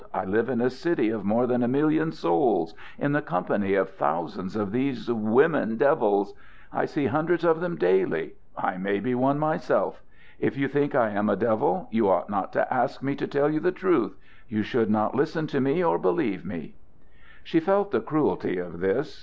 I 0.15 0.25
live 0.25 0.49
in 0.49 0.61
a 0.61 0.69
city 0.71 1.09
of 1.11 1.23
more 1.23 1.45
than 1.45 1.61
a 1.61 1.67
million 1.67 2.11
souls 2.11 2.73
in 2.97 3.11
the 3.11 3.21
company 3.21 3.75
of 3.75 3.91
thousands 3.91 4.55
of 4.55 4.71
these 4.71 5.11
women 5.11 5.77
devils. 5.77 6.33
I 6.73 6.85
see 6.85 7.05
hundreds 7.05 7.43
of 7.45 7.61
them 7.61 7.75
daily. 7.75 8.33
I 8.57 8.77
may 8.77 8.99
be 8.99 9.13
one 9.13 9.37
myself. 9.37 10.01
If 10.39 10.57
you 10.57 10.67
think 10.67 10.95
I 10.95 11.11
am 11.11 11.29
a 11.29 11.35
devil, 11.35 11.87
you 11.91 12.09
ought 12.09 12.31
not 12.31 12.51
to 12.53 12.73
ask 12.73 13.03
me 13.03 13.13
to 13.17 13.27
tell 13.27 13.51
you 13.51 13.59
the 13.59 13.71
truth. 13.71 14.17
You 14.49 14.63
should 14.63 14.89
not 14.89 15.13
listen 15.13 15.45
to 15.45 15.61
me 15.61 15.83
or 15.83 15.99
believe 15.99 16.43
me." 16.45 16.73
She 17.43 17.59
felt 17.59 17.91
the 17.91 18.01
cruelty 18.01 18.57
of 18.57 18.79
this. 18.79 19.19